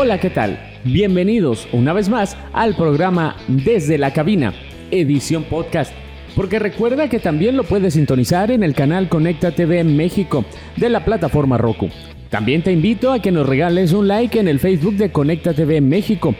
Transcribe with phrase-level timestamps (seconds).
[0.00, 0.60] Hola, ¿qué tal?
[0.84, 4.54] Bienvenidos una vez más al programa Desde la Cabina,
[4.92, 5.92] edición podcast.
[6.36, 10.44] Porque recuerda que también lo puedes sintonizar en el canal Conecta TV México
[10.76, 11.88] de la plataforma Roku.
[12.30, 15.80] También te invito a que nos regales un like en el Facebook de Conecta TV
[15.80, 16.32] México.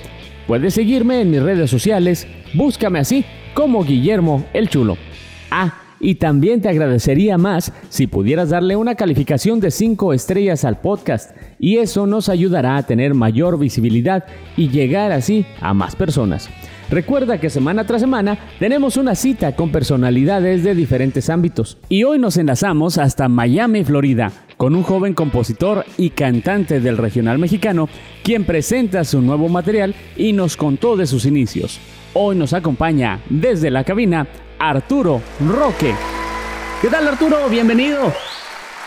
[0.47, 4.97] Puedes seguirme en mis redes sociales, búscame así como Guillermo el Chulo.
[5.51, 10.81] Ah, y también te agradecería más si pudieras darle una calificación de 5 estrellas al
[10.81, 14.25] podcast y eso nos ayudará a tener mayor visibilidad
[14.57, 16.49] y llegar así a más personas.
[16.91, 22.19] Recuerda que semana tras semana tenemos una cita con personalidades de diferentes ámbitos y hoy
[22.19, 27.91] nos enlazamos hasta Miami, Florida, con un joven compositor y cantante del regional mexicano,
[28.23, 31.79] quien presenta su nuevo material y nos contó de sus inicios.
[32.15, 34.27] Hoy nos acompaña desde la cabina
[34.59, 35.95] Arturo Roque.
[36.81, 37.49] ¿Qué tal Arturo?
[37.51, 38.13] Bienvenido.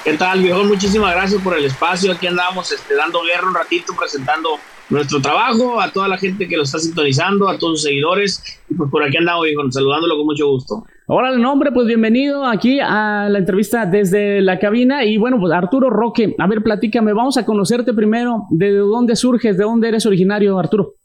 [0.03, 0.63] ¿Qué tal, viejo?
[0.63, 2.11] Muchísimas gracias por el espacio.
[2.11, 4.49] Aquí andamos este, dando guerra un ratito, presentando
[4.89, 8.43] nuestro trabajo, a toda la gente que lo está sintonizando, a todos sus seguidores.
[8.67, 10.83] Y pues por aquí andamos, viejo, saludándolo con mucho gusto.
[11.07, 15.05] Ahora el nombre, pues bienvenido aquí a la entrevista desde la cabina.
[15.05, 18.47] Y bueno, pues Arturo Roque, a ver, platícame, vamos a conocerte primero.
[18.49, 19.59] ¿De dónde surges?
[19.59, 20.95] ¿De dónde eres originario, Arturo?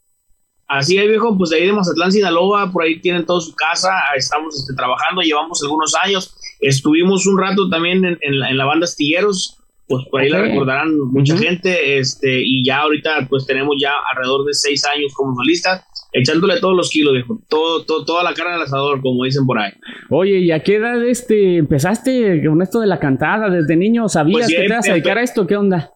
[0.68, 3.90] Así es, viejo, pues de ahí de Mazatlán, Sinaloa, por ahí tienen toda su casa,
[4.16, 10.04] estamos este, trabajando, llevamos algunos años, estuvimos un rato también en, la, banda Astilleros, pues
[10.10, 14.54] por ahí la recordarán mucha gente, este, y ya ahorita pues tenemos ya alrededor de
[14.54, 18.62] seis años como solistas, echándole todos los kilos, viejo, todo, todo, toda la carne al
[18.62, 19.70] asador, como dicen por ahí.
[20.10, 23.50] Oye, ¿y a qué edad este, empezaste con esto de la cantada?
[23.50, 25.46] ¿Desde niño sabías pues que te ibas a dedicar a esto?
[25.46, 25.92] ¿Qué onda?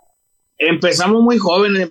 [0.58, 1.90] Empezamos muy jóvenes,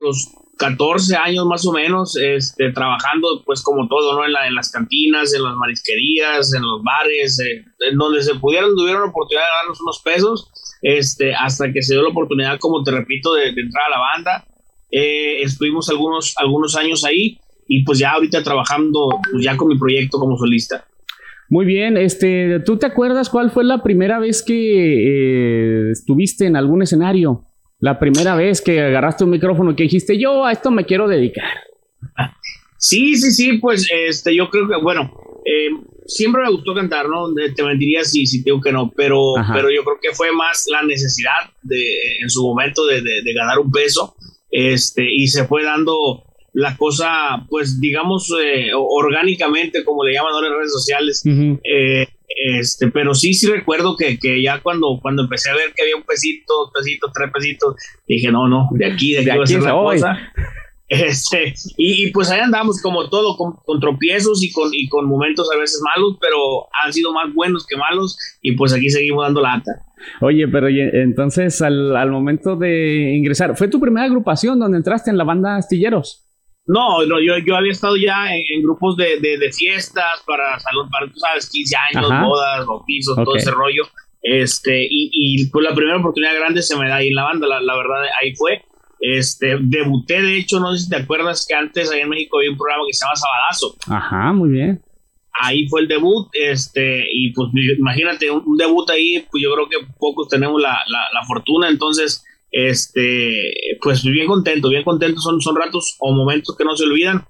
[0.00, 4.24] los 14 años más o menos, este, trabajando pues como todo, ¿no?
[4.24, 8.34] En, la, en las cantinas, en las marisquerías, en los bares, eh, en donde se
[8.36, 10.50] pudieron, tuvieron la oportunidad de darnos unos pesos,
[10.82, 14.46] este, hasta que se dio la oportunidad, como te repito, de, entrar a la banda.
[14.90, 19.78] Eh, estuvimos algunos, algunos años ahí y pues ya ahorita trabajando pues ya con mi
[19.78, 20.86] proyecto como solista.
[21.48, 26.56] Muy bien, este, ¿tú te acuerdas cuál fue la primera vez que eh, estuviste en
[26.56, 27.44] algún escenario?
[27.84, 31.06] La primera vez que agarraste un micrófono y que dijiste, yo a esto me quiero
[31.06, 31.50] dedicar?
[32.78, 35.12] Sí, sí, sí, pues este, yo creo que, bueno,
[35.44, 35.68] eh,
[36.06, 37.26] siempre me gustó cantar, ¿no?
[37.54, 40.82] Te mentiría si, si digo que no, pero, pero yo creo que fue más la
[40.82, 44.16] necesidad de, en su momento de, de, ganar un peso,
[44.50, 46.24] este, y se fue dando
[46.54, 51.22] la cosa, pues digamos, eh, orgánicamente, como le llaman ahora en redes sociales,
[52.28, 55.96] este, pero sí, sí recuerdo que, que, ya cuando, cuando empecé a ver que había
[55.96, 57.76] un pesito, dos pesitos, tres pesitos,
[58.06, 60.18] dije, no, no, de aquí, de aquí va a ser la cosa.
[60.86, 65.58] Este, y, pues ahí andamos como todo, con, tropiezos y con, y con momentos a
[65.58, 69.72] veces malos, pero han sido más buenos que malos y pues aquí seguimos dando lata.
[70.20, 75.16] Oye, pero entonces al, al momento de ingresar, ¿fue tu primera agrupación donde entraste en
[75.16, 76.23] la banda Astilleros?
[76.66, 81.06] No, no yo, yo había estado ya en, grupos de, de, fiestas para salón, para,
[81.06, 83.82] tú sabes, 15 años, bodas, bautizos, todo ese rollo.
[84.22, 87.46] Este, y, y pues la primera oportunidad grande se me da ahí en la banda,
[87.46, 88.62] la, la verdad, ahí fue.
[88.98, 92.50] Este, debuté, de hecho, no sé si te acuerdas que antes ahí en México había
[92.50, 93.76] un programa que se llama Sabadazo.
[93.94, 94.82] Ajá, muy bien.
[95.38, 99.86] Ahí fue el debut, este, y pues imagínate, un, debut ahí, pues yo creo que
[99.98, 102.24] pocos tenemos la, la, la fortuna, entonces
[102.54, 107.26] este, pues bien contento, bien contento, son, son ratos o momentos que no se olvidan.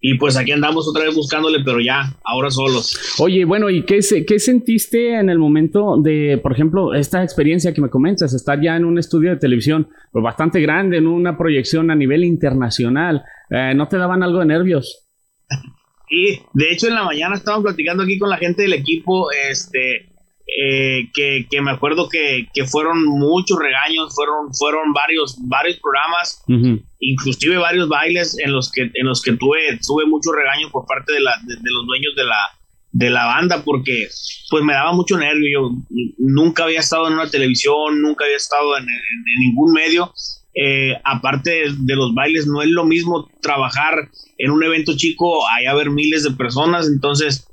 [0.00, 3.16] Y pues aquí andamos otra vez buscándole, pero ya, ahora solos.
[3.20, 7.80] Oye, bueno, ¿y qué, qué sentiste en el momento de, por ejemplo, esta experiencia que
[7.80, 11.92] me comentas, estar ya en un estudio de televisión pues bastante grande, en una proyección
[11.92, 13.22] a nivel internacional?
[13.50, 15.06] Eh, ¿No te daban algo de nervios?
[16.10, 20.15] Y de hecho en la mañana estábamos platicando aquí con la gente del equipo, este,
[20.46, 26.44] eh, que, que, me acuerdo que, que, fueron muchos regaños, fueron, fueron varios, varios programas,
[27.00, 31.12] inclusive varios bailes en los que, en los que tuve, tuve muchos regaños por parte
[31.14, 32.38] de, la, de, los dueños de la,
[32.92, 34.08] de la banda, porque
[34.48, 35.50] pues me daba mucho nervio.
[35.52, 35.70] Yo
[36.18, 40.12] nunca había estado en una televisión, nunca había estado en, en, ningún medio.
[40.54, 45.74] Eh, aparte de, los bailes, no es lo mismo trabajar en un evento chico, a
[45.74, 47.48] ver miles de personas, entonces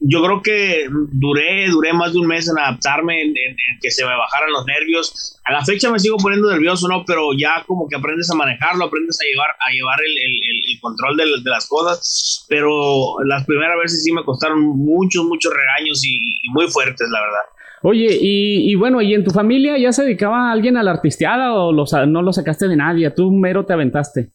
[0.00, 3.34] yo creo que duré, duré más de un mes en adaptarme, en,
[3.80, 5.40] que se me bajaran los nervios.
[5.44, 7.04] A la fecha me sigo poniendo nervioso, ¿no?
[7.04, 11.50] Pero ya como que aprendes a manejarlo, aprendes a llevar, a llevar el, control de,
[11.50, 12.46] las cosas.
[12.48, 16.20] Pero las primeras veces sí me costaron muchos, muchos regaños y,
[16.52, 17.42] muy fuertes, la verdad.
[17.82, 21.72] Oye, y, bueno, ¿y en tu familia ya se dedicaba alguien a la artisteada o
[22.06, 23.10] no lo sacaste de nadie?
[23.10, 24.30] ¿Tú mero te aventaste?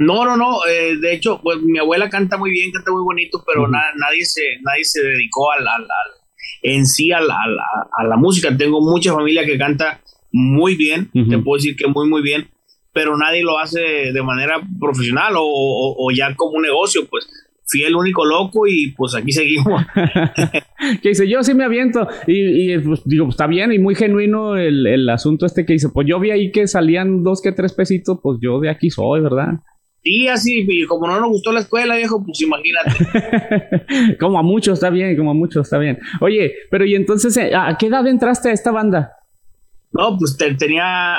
[0.00, 0.66] No, no, no.
[0.66, 4.40] Eh, de hecho, pues mi abuela canta muy bien, canta muy bonito, pero nadie, se,
[4.62, 5.86] nadie se dedicó al, al,
[6.62, 8.56] en sí a la, a la, música.
[8.56, 10.00] Tengo mucha familia que canta
[10.32, 12.48] muy bien, te puedo decir que muy, muy bien.
[12.94, 17.28] pero nadie lo hace de manera profesional o, ya como un negocio, pues
[17.66, 19.82] fui el único loco y pues aquí seguimos.
[21.02, 22.08] que dice, yo sí me aviento.
[22.26, 25.90] Y, pues, digo, pues, está bien y muy genuino el, el, asunto este que dice,
[25.92, 29.20] pues yo vi ahí que salían dos que tres pesitos, pues yo de aquí soy,
[29.20, 29.60] ¿verdad?
[30.02, 34.16] Sí, así, y como no nos gustó la escuela, viejo, pues imagínate.
[34.20, 35.98] como a muchos está bien, como a muchos está bien.
[36.20, 39.12] Oye, pero y entonces, eh, ¿a qué edad entraste a esta banda?
[39.92, 41.18] No, pues tenía,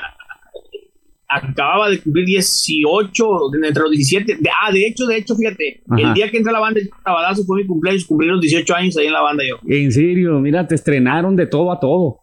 [1.27, 3.25] acababa de cumplir 18,
[3.63, 4.39] entre los 17.
[4.63, 7.61] ah, de hecho, de hecho, fíjate, el día que entré a la banda, Sabadazo fue
[7.61, 9.59] mi cumpleaños, cumplí los 18 años ahí en la banda yo.
[9.67, 12.19] En serio, mira, te estrenaron de todo a todo.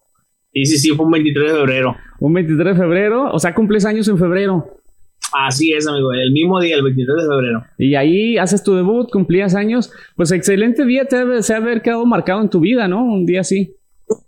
[0.53, 1.97] Sí, sí, sí, fue un 23 de febrero.
[2.21, 4.78] Un 23 de febrero, o sea, cumples años en febrero.
[5.33, 7.65] Así es, amigo, el mismo día, el 23 de febrero.
[7.79, 9.91] Y ahí haces tu debut, cumplías años.
[10.17, 13.05] Pues excelente día te debe se haber quedado marcado en tu vida, ¿no?
[13.05, 13.75] Un día así.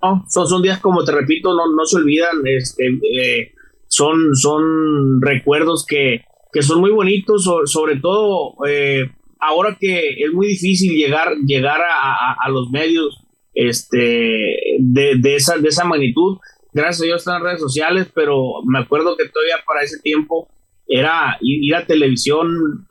[0.02, 2.36] No, son, son días, como te repito, no, no se olvidan.
[2.44, 3.52] Este, eh,
[3.86, 9.10] son, son recuerdos que, que son muy bonitos, sobre, todo eh,
[9.40, 13.24] ahora que es muy difícil llegar, llegar a, a, los medios
[13.54, 16.38] este, de, de, esa, de esa magnitud.
[16.72, 20.48] Gracias a Dios están en redes sociales, pero me acuerdo que todavía para ese tiempo
[20.90, 22.88] era ir, a televisión,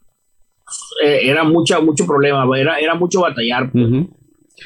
[1.03, 3.69] eh, era mucha, mucho problema, era, era mucho batallar.
[3.71, 3.85] Pues.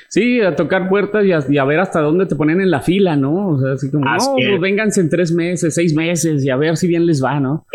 [0.09, 3.49] Sí, a tocar puertas y a, ver hasta dónde te ponen en la fila, ¿no?
[3.49, 6.77] O sea, así como, no, pues vénganse en tres meses, seis meses y a ver
[6.77, 7.65] si bien les va, ¿no?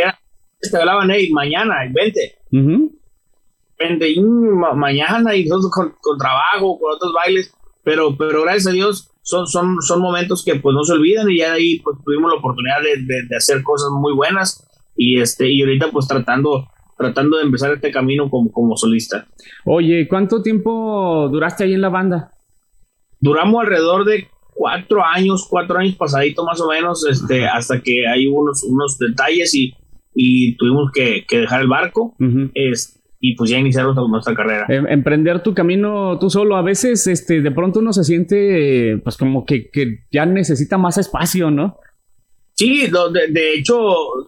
[0.61, 2.37] te hablaban, hey, mañana, vente.
[3.79, 4.15] Vente
[4.75, 9.77] mañana y nosotros con, trabajo, con otros bailes, pero, pero gracias a Dios son, son,
[9.81, 13.23] son momentos que pues no se olvidan y ya ahí pues tuvimos la oportunidad de,
[13.29, 14.68] de hacer cosas muy buenas
[14.99, 16.67] y este y ahorita pues tratando
[16.99, 19.29] tratando de empezar este camino como, como solista.
[19.65, 22.33] Oye, ¿cuánto tiempo duraste ahí en la banda?
[23.21, 28.27] Duramos alrededor de cuatro años, cuatro años pasadito más o menos, este, hasta que hay
[28.27, 29.75] unos, unos detalles y,
[30.13, 32.17] y tuvimos que, que, dejar el barco.
[33.21, 34.67] y pues ya iniciar nuestra, carrera.
[34.69, 39.17] Em, emprender tu camino tú solo, a veces este, de pronto uno se siente pues
[39.17, 41.79] como que, que ya necesita más espacio, ¿no?
[42.59, 43.79] Sí, de, de, hecho,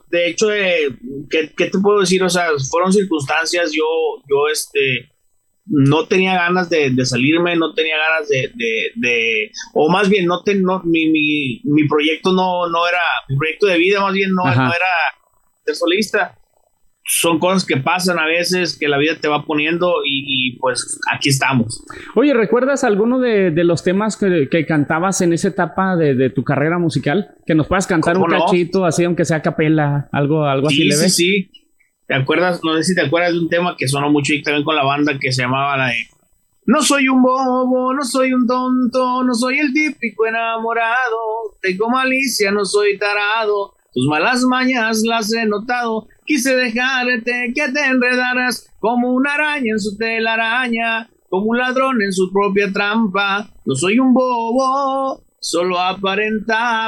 [0.09, 0.87] de hecho, eh,
[1.29, 2.23] ¿qué, te puedo decir?
[2.23, 3.83] O sea, fueron circunstancias, yo,
[4.29, 5.11] yo, este,
[5.67, 8.53] no tenía ganas de, salirme, no tenía ganas de,
[8.95, 13.37] de, o más bien, no, ten, no mi, mi, mi, proyecto no, no era, mi
[13.37, 14.93] proyecto de vida más bien no, no era
[15.65, 16.40] ser solista
[17.05, 21.29] son cosas que pasan a veces, que la vida te va poniendo y, pues aquí
[21.29, 21.85] estamos.
[22.15, 27.35] Oye, ¿recuerdas alguno de, los temas que, cantabas en esa etapa de, tu carrera musical?
[27.47, 31.09] Que nos puedas cantar un cachito, así aunque sea capela, algo, algo así leve.
[31.09, 31.61] Sí, sí,
[32.11, 32.61] ¿Te acuerdas?
[32.65, 34.83] No sé si te acuerdas de un tema que sonó mucho y también con la
[34.83, 36.09] banda que se llamaba la de
[36.67, 42.51] No soy un bobo, no soy un tonto, no soy el típico enamorado, tengo malicia,
[42.51, 49.13] no soy tarado, tus malas mañas las he notado Quise dejarte que te enredaras como
[49.13, 53.51] una araña en su telaraña, como un ladrón en su propia trampa.
[53.67, 56.87] No soy un bobo, solo aparentaba.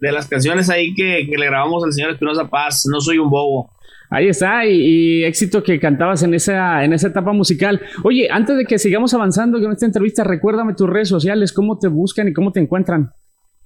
[0.00, 3.70] De las canciones ahí que, le grabamos al señor Espinosa Paz, No soy un bobo.
[4.10, 7.80] Ahí está, y, éxito que cantabas en esa, en esa etapa musical.
[8.02, 11.86] Oye, antes de que sigamos avanzando con esta entrevista, recuérdame tus redes sociales, cómo te
[11.86, 13.12] buscan y cómo te encuentran.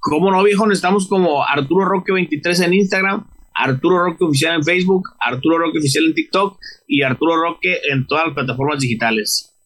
[0.07, 5.09] Cómo no, viejo, estamos como Arturo Roque 23 en Instagram, Arturo Roque Oficial en Facebook,
[5.19, 9.57] Arturo Roque Oficial en TikTok y Arturo Roque en todas las plataformas digitales.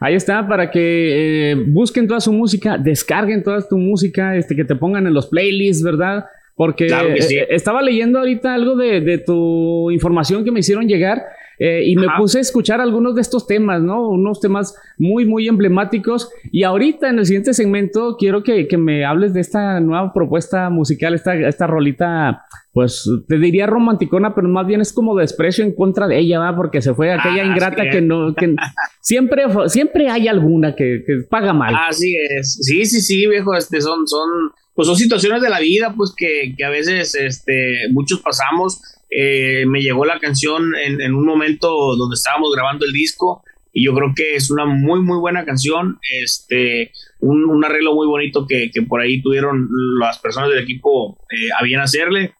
[0.00, 4.64] Ahí está, para que eh, busquen toda su música, descarguen toda tu música, este, que
[4.64, 6.24] te pongan en los playlists, ¿verdad?
[6.56, 11.22] Porque eh, estaba leyendo ahorita algo de, de, tu información que me hicieron llegar
[11.58, 14.08] eh, y me puse a escuchar algunos de estos temas, ¿no?
[14.08, 16.30] Unos temas muy, muy emblemáticos.
[16.50, 20.70] Y ahorita en el siguiente segmento quiero que, que me hables de esta nueva propuesta
[20.70, 22.42] musical, esta, esta rolita,
[22.72, 26.56] pues te diría romanticona, pero más bien es como desprecio en contra de ella, ¿va?
[26.56, 28.54] Porque se fue aquella ah, ingrata que no, que
[29.00, 31.74] siempre, siempre hay alguna que, que, paga mal.
[31.88, 32.58] Así es.
[32.62, 34.28] Sí, sí, sí, viejo, este son, son,
[34.74, 38.80] pues son situaciones de la vida, pues que, que a veces, este, muchos pasamos
[39.16, 43.94] eh, me llegó la canción en, un momento donde estábamos grabando el disco y yo
[43.94, 49.00] creo que es una muy muy buena canción, este, un, arreglo muy bonito que, por
[49.00, 49.68] ahí tuvieron
[50.00, 52.34] las personas del equipo eh, a bien hacerle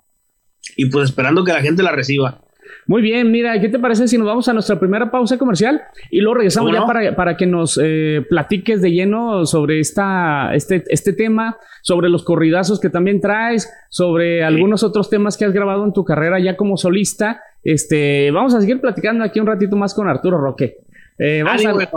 [0.76, 2.43] y pues esperando que la gente la reciba.
[2.86, 6.20] Muy bien, mira, ¿qué te parece si nos vamos a nuestra primera pausa comercial y
[6.20, 11.56] luego regresamos ya para, que nos eh, platiques de lleno sobre esta, este, este tema,
[11.82, 16.04] sobre los corridazos que también traes, sobre algunos otros temas que has grabado en tu
[16.04, 17.40] carrera ya como solista?
[17.62, 20.78] Este, vamos a seguir platicando aquí un ratito más con Arturo Roque.
[21.18, 21.88] Eh, muchísimas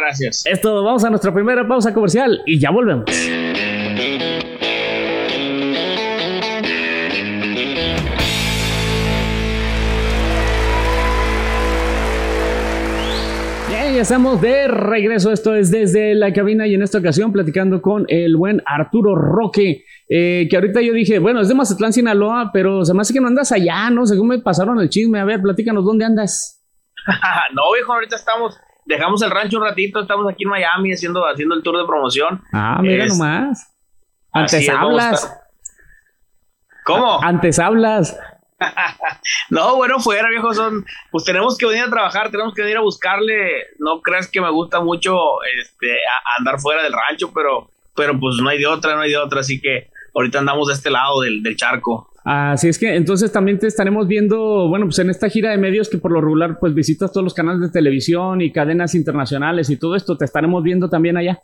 [0.00, 0.46] gracias.
[0.46, 3.04] Esto, vamos a nuestra primera pausa comercial y ya volvemos.
[14.00, 15.30] Ya estamos de regreso.
[15.30, 19.84] Esto es desde la cabina y en esta ocasión platicando con el buen Arturo Roque.
[20.08, 23.20] Eh, que ahorita yo dije, bueno, es de Mazatlán, Sinaloa, pero se me hace que
[23.20, 24.06] no andas allá, ¿no?
[24.06, 25.20] Según me pasaron el chisme.
[25.20, 26.64] A ver, platícanos, ¿dónde andas?
[27.52, 31.54] no, viejo, ahorita estamos, dejamos el rancho un ratito, estamos aquí en Miami haciendo, haciendo
[31.54, 32.40] el tour de promoción.
[32.54, 33.70] Ah, mira nomás.
[34.32, 35.42] Antes hablas.
[36.86, 37.22] ¿Cómo?
[37.22, 38.18] Antes hablas.
[39.50, 42.82] No, bueno, fuera, viejo, son, pues tenemos que venir a trabajar, tenemos que venir a
[42.82, 45.16] buscarle, no creas que me gusta mucho
[45.60, 45.96] este,
[46.38, 49.40] andar fuera del rancho, pero, pero pues no hay de otra, no hay de otra,
[49.40, 52.08] así que ahorita andamos de este lado del, charco.
[52.24, 55.88] Así es que entonces también te estaremos viendo, bueno, pues en esta gira de medios
[55.88, 59.78] que por lo regular pues visitas todos los canales de televisión y cadenas internacionales y
[59.78, 61.40] todo esto, te estaremos viendo también allá.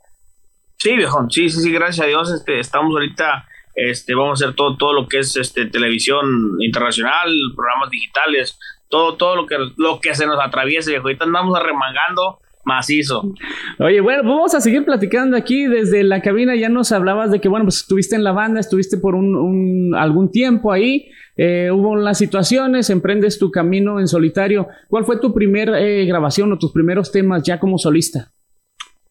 [0.76, 3.46] Sí, viejo, sí, sí, sí, gracias a Dios, este, estamos ahorita
[3.76, 6.26] este, vamos a hacer todo, todo lo que es este, televisión
[6.60, 11.56] internacional, programas digitales, todo, todo lo que, lo que se nos atraviese, y ahorita andamos
[11.56, 13.32] arremangando macizo.
[13.78, 16.56] Oye, bueno, vamos a seguir platicando aquí desde la cabina.
[16.56, 20.32] Ya nos hablabas de que, bueno, pues estuviste en la banda, estuviste por un, algún
[20.32, 24.66] tiempo ahí, eh, hubo las situaciones, emprendes tu camino en solitario.
[24.88, 28.32] ¿Cuál fue tu primer eh, grabación o tus primeros temas ya como solista?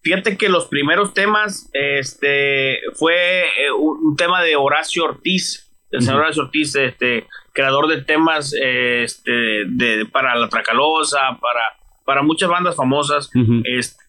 [0.05, 6.21] Fíjate que los primeros temas, este, fue eh, un, tema de Horacio Ortiz, el señor
[6.21, 9.31] Horacio Ortiz, este, creador de temas, este,
[9.65, 11.63] de, para la Tracalosa, para,
[12.05, 13.31] para muchas bandas famosas,
[13.63, 14.03] este,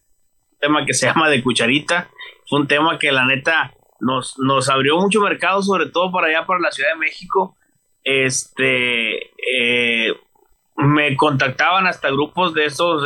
[0.60, 2.10] tema que se llama de Cucharita,
[2.46, 6.44] fue un tema que la neta nos, nos abrió mucho mercado, sobre todo para allá,
[6.44, 7.56] para la Ciudad de México,
[8.04, 10.14] este, eh,
[10.76, 13.02] me contactaban hasta grupos de esos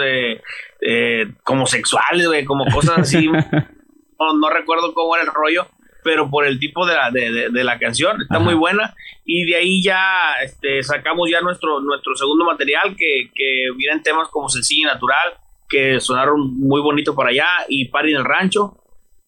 [0.81, 3.27] eh, como sexuales, como cosas así.
[4.19, 5.67] no, recuerdo cómo era el rollo,
[6.03, 8.95] pero por el tipo de la, de, la canción, está muy buena.
[9.25, 14.29] Y de ahí ya este, sacamos ya nuestro, nuestro segundo material, que, que vienen temas
[14.29, 15.35] como Sencillo y Natural,
[15.69, 18.77] que sonaron muy bonito para allá, y Pari en el Rancho.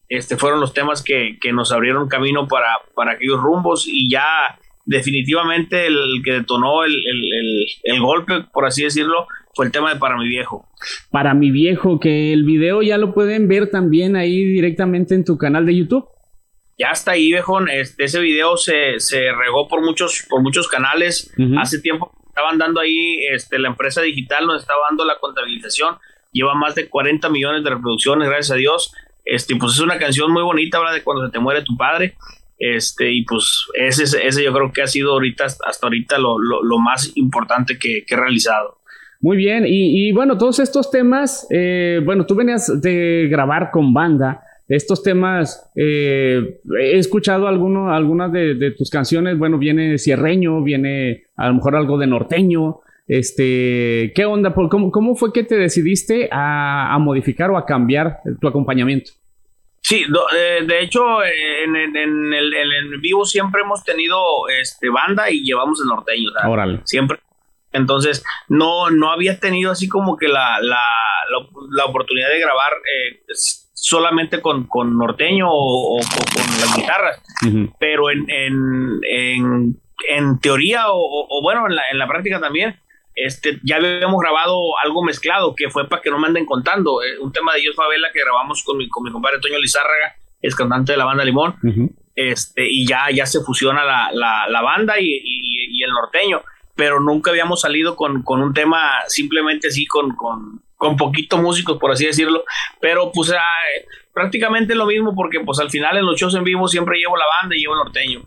[0.09, 4.59] Este, fueron los temas que, que nos abrieron camino para, para aquellos rumbos y ya
[4.85, 10.29] definitivamente el que detonó el, golpe, por así decirlo, fue el tema de Para mi
[10.29, 10.69] viejo.
[11.11, 15.37] Para mi viejo, que el video ya lo pueden ver también ahí directamente en tu
[15.39, 16.07] canal de YouTube.
[16.79, 17.69] Ya está ahí, viejón.
[17.69, 18.97] Este, ese video se,
[19.37, 21.33] regó por muchos, por muchos canales.
[21.59, 25.97] Hace tiempo estaban dando ahí, este, la empresa digital nos estaba dando la contabilización.
[26.33, 28.95] Lleva más de 40 millones de reproducciones, gracias a Dios.
[29.25, 32.17] Este, pues es una canción muy bonita, habla de cuando se te muere tu padre.
[32.59, 36.39] Este, y pues ese, ese yo creo que ha sido ahorita, hasta ahorita lo,
[36.79, 38.79] más importante que, he realizado.
[39.23, 44.43] Muy bien, y, bueno, todos estos temas, eh, bueno, tú venías de grabar con banda,
[44.69, 51.49] estos temas, eh, he escuchado alguno, algunas de, tus canciones, bueno, viene cierreño, viene a
[51.49, 54.53] lo mejor algo de norteño, este, ¿qué onda?
[54.55, 59.13] ¿Cómo, cómo fue que te decidiste a modificar o a cambiar tu acompañamiento?
[59.83, 60.05] Sí,
[60.37, 64.17] eh, de hecho, en, el, vivo siempre hemos tenido
[64.61, 66.31] este banda y llevamos el norteño.
[66.85, 67.19] Siempre.
[67.73, 70.83] Entonces, no, no había tenido así como que la, la,
[71.71, 73.23] la, oportunidad de grabar eh,
[73.73, 77.23] solamente con, con norteño o, con las guitarras.
[77.79, 82.77] Pero en, en, en, teoría, o, bueno, en la, en la práctica también,
[83.15, 87.03] este, ya habíamos grabado algo mezclado que fue para que no me anden contando.
[87.03, 90.15] Eh, un tema de Dios Favela que grabamos con mi, con mi compadre Toño Lizárraga,
[90.41, 91.55] es cantante de la banda Limón.
[92.15, 96.43] este, y ya, ya se fusiona la, la, la banda y, y, el norteño.
[96.75, 101.79] Pero nunca habíamos salido con, con un tema simplemente así, con, con, con poquitos músicos,
[101.79, 102.45] por así decirlo.
[102.81, 103.43] Pero pues ah,
[104.13, 107.25] prácticamente lo mismo porque pues al final en los shows en vivo siempre llevo la
[107.41, 108.23] banda y llevo el norteño.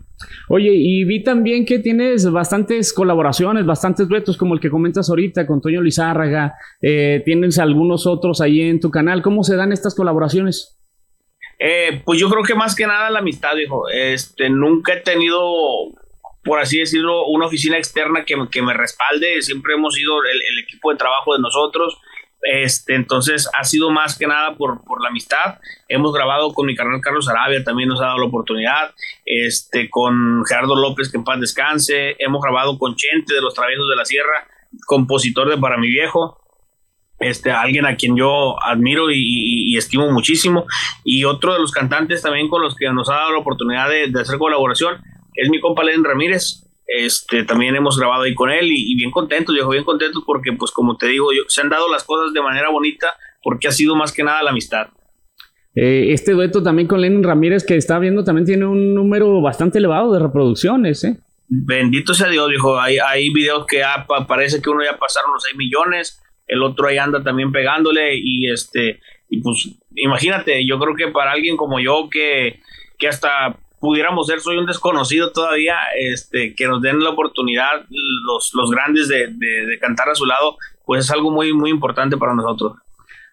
[0.48, 5.46] Oye, y vi también que tienes bastantes colaboraciones, bastantes duetos como el que comentas ahorita
[5.46, 9.94] con Toño Lizárraga, eh, tienes algunos otros ahí en tu canal, ¿cómo se dan estas
[9.94, 10.76] colaboraciones?
[11.58, 13.88] Eh, pues yo creo que más que nada la amistad, hijo.
[13.88, 15.40] Este, nunca he tenido,
[16.46, 19.42] por así decirlo, una oficina externa que, que me respalde.
[19.42, 21.98] Siempre hemos sido el, equipo de trabajo de nosotros.
[22.42, 25.58] Este, entonces ha sido más que nada por, por, la amistad.
[25.88, 28.94] Hemos grabado con mi carnal Carlos Arabia, también nos ha dado la oportunidad.
[29.24, 32.14] Este, con Gerardo López, que en paz descanse.
[32.18, 34.46] Hemos grabado con Chente de los Traviesos de la Sierra,
[34.86, 36.40] compositor de Para mi Viejo.
[37.18, 40.66] Este, alguien a quien yo admiro y, estimo muchísimo.
[41.04, 44.08] Y otro de los cantantes también con los que nos ha dado la oportunidad de,
[44.08, 45.02] de hacer colaboración
[45.36, 46.62] es mi compa Len Ramírez.
[46.86, 50.70] Este, también hemos grabado ahí con él y, bien contentos, viejo, bien contentos porque, pues,
[50.70, 53.08] como te digo, yo, se han dado las cosas de manera bonita
[53.42, 54.88] porque ha sido más que nada la amistad.
[55.74, 59.78] Eh, este dueto también con Lenin Ramírez que está viendo también tiene un número bastante
[59.78, 61.18] elevado de reproducciones, ¿eh?
[61.48, 62.80] Bendito sea Dios, viejo.
[62.80, 63.82] Hay, hay videos que
[64.26, 66.22] parece que uno ya pasaron los 6 millones.
[66.46, 71.32] el otro ahí anda también pegándole y este, y pues imagínate, yo creo que para
[71.32, 72.60] alguien como yo que,
[72.98, 78.50] que hasta pudiéramos ser, soy un desconocido todavía, este, que nos den la oportunidad los,
[78.54, 82.34] los grandes de, de, cantar a su lado, pues es algo muy, muy importante para
[82.34, 82.74] nosotros.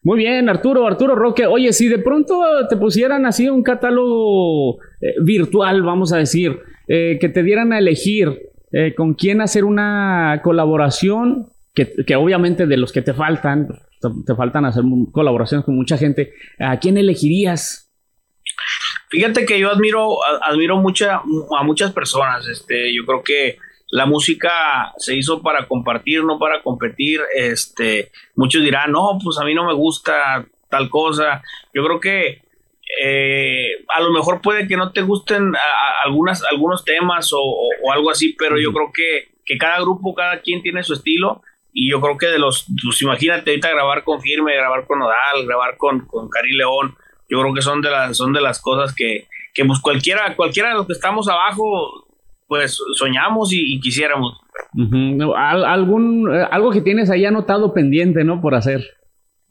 [0.04, 1.46] Muy bien, Arturo, Arturo Roque.
[1.46, 7.18] Oye, si de pronto te pusieran así un catálogo eh, virtual, vamos a decir, eh,
[7.22, 12.78] que te dieran a elegir eh, con quién hacer una colaboración, que, que, obviamente de
[12.78, 13.70] los que te faltan,
[14.02, 17.90] te, te faltan hacer colaboraciones con mucha gente, ¿a quién elegirías?
[19.14, 22.48] Fíjate que yo admiro, admiro mucha, a muchas personas.
[22.48, 23.60] Este, yo creo que
[23.92, 27.22] la música se hizo para compartir, no para competir.
[27.36, 31.44] Este, muchos dirán, no, pues a mí no me gusta tal cosa.
[31.76, 32.42] Yo creo que
[33.04, 35.54] eh, a lo mejor puede que no te gusten
[36.04, 40.64] algunas, algunos temas o, algo así, pero yo creo que, que cada grupo, cada quien
[40.64, 41.44] tiene su estilo.
[41.72, 45.46] Y yo creo que de los, pues imagínate ahorita grabar con Firme, grabar con Odal,
[45.46, 46.96] grabar con, con Cari León,
[47.30, 50.70] yo creo que son de las, son de las cosas que, que pues cualquiera, cualquiera
[50.70, 52.08] de los que estamos abajo,
[52.48, 54.40] pues soñamos y, quisiéramos.
[55.36, 58.42] ¿Algún, eh, algo que tienes ahí anotado pendiente, ¿no?
[58.42, 58.84] Por hacer.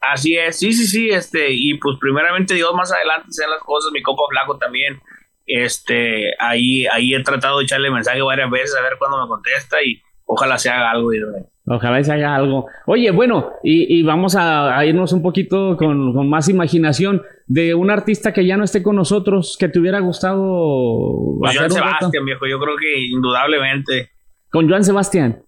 [0.01, 3.93] Así es, sí, sí, sí, este, y pues primeramente Dios más adelante sean las cosas,
[3.93, 5.01] mi copa flaco también,
[5.47, 9.77] este, ahí, ahí he tratado de echarle mensaje varias veces a ver cuándo me contesta
[9.85, 11.13] y ojalá se haga algo.
[11.13, 11.19] Y,
[11.67, 12.67] Ojalá se haga algo.
[12.87, 18.45] Oye, bueno, y, vamos a, irnos un poquito con, más imaginación de un artista que
[18.45, 21.37] ya no esté con nosotros, que te hubiera gustado.
[21.39, 24.11] Pues Joan Sebastián, viejo, yo creo que indudablemente.
[24.51, 25.43] Con Joan Sebastián.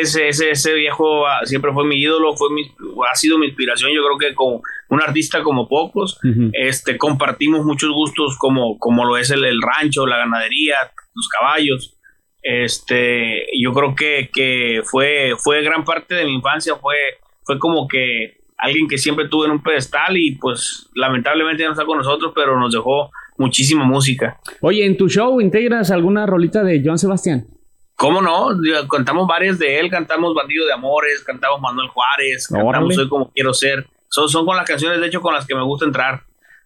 [0.00, 2.62] Ese, ese, ese viejo ah, siempre fue mi ídolo, fue mi,
[3.10, 3.90] ha sido mi inspiración.
[3.92, 6.18] Yo creo que como un artista como pocos,
[6.52, 10.76] este, compartimos muchos gustos como, como lo es el rancho, la ganadería,
[11.12, 11.97] los caballos
[12.42, 16.96] este, yo creo que, que fue, fue gran parte de mi infancia, fue,
[17.42, 21.72] fue como que alguien que siempre tuve en un pedestal y pues lamentablemente ya no
[21.72, 24.38] está con nosotros, pero nos dejó muchísima música.
[24.60, 27.46] Oye, ¿en tu show integras alguna rolita de Joan Sebastián?
[27.94, 28.50] ¿Cómo no?
[28.88, 33.52] Cantamos varias de él, cantamos Bandido de Amores, cantamos Manuel Juárez, cantamos Soy como quiero
[33.52, 33.86] ser.
[34.08, 36.22] Son, son con las canciones, de hecho, con las que me gusta entrar.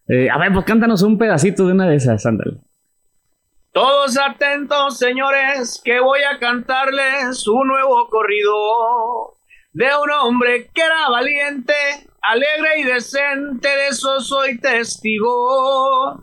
[0.08, 2.58] Eh, a ver, pues cántanos un pedacito de una de esas, ándale.
[3.72, 9.38] Todos atentos, señores, que voy a cantarles un nuevo corrido
[9.72, 11.72] de un hombre que era valiente,
[12.20, 16.20] alegre y decente, de eso soy testigo.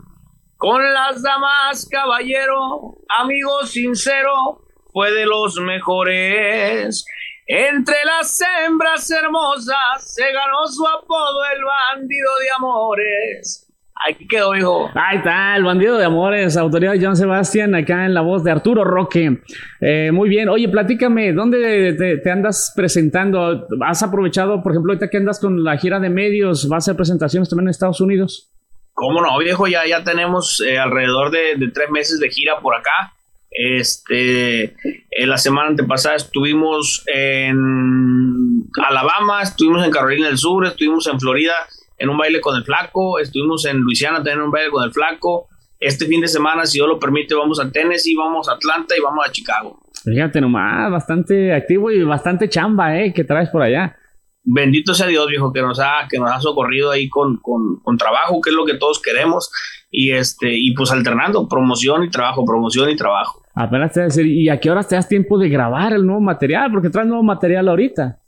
[0.58, 7.04] Con las damas, caballero, amigo sincero, fue de los mejores.
[7.48, 13.69] Entre las hembras hermosas se ganó su apodo el bandido de amores.
[14.08, 14.90] Aquí quedó, hijo.
[14.94, 18.50] Ahí está, el bandido de amores, autoridad de John Sebastián, acá en la voz de
[18.50, 19.42] Arturo Roque.
[19.80, 23.66] Eh, muy bien, oye, platícame, ¿dónde te, andas presentando?
[23.84, 26.96] ¿Has aprovechado, por ejemplo, ahorita que andas con la gira de medios, vas a hacer
[26.96, 28.50] presentaciones también en Estados Unidos?
[28.94, 29.66] ¿Cómo no, viejo?
[29.66, 33.14] Ya, ya tenemos eh, alrededor de, tres meses de gira por acá.
[33.50, 34.76] Este,
[35.10, 41.52] en la semana antepasada estuvimos en Alabama, estuvimos en Carolina del Sur, estuvimos en Florida
[42.00, 44.90] en un baile con el flaco, estuvimos en Luisiana también en un baile con el
[44.90, 45.48] flaco.
[45.78, 49.02] Este fin de semana, si Dios lo permite, vamos a Tennessee, vamos a Atlanta y
[49.02, 49.78] vamos a Chicago.
[50.02, 53.12] Fíjate nomás, bastante activo y bastante chamba, ¿eh?
[53.12, 53.96] Que traes por allá.
[54.42, 57.98] Bendito sea Dios, viejo, que nos ha, que nos ha socorrido ahí con, con, con
[57.98, 59.50] trabajo, que es lo que todos queremos.
[59.90, 63.42] Y este, y pues alternando promoción y trabajo, promoción y trabajo.
[63.54, 66.06] Apenas te voy a decir, ¿y a qué horas te das tiempo de grabar el
[66.06, 66.70] nuevo material?
[66.72, 68.20] Porque traes nuevo material ahorita.